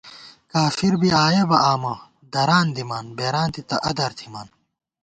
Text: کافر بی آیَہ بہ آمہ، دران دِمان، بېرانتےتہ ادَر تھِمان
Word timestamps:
کافر 0.51 0.93
بی 1.01 1.09
آیَہ 1.25 1.43
بہ 1.49 1.57
آمہ، 1.71 1.93
دران 2.33 2.65
دِمان، 2.75 3.05
بېرانتےتہ 3.17 3.75
ادَر 3.89 4.11
تھِمان 4.17 4.47